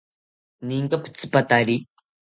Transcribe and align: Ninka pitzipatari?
Ninka 0.67 0.97
pitzipatari? 1.03 1.75